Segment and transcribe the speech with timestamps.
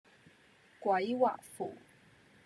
[0.79, 1.77] 鬼畫符